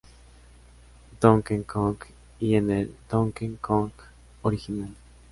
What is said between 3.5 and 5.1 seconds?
Kong" original.